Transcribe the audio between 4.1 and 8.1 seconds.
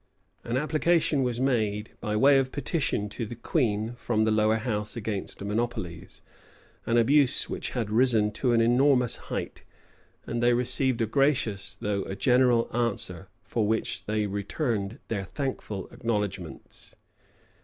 the lower house, against monopolies; an abuse which had